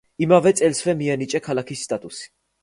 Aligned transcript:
იმავე 0.25 0.53
წელსვე 0.61 0.95
მიენიჭა 1.01 1.43
ქალაქის 1.49 1.85
სტატუსი. 1.89 2.27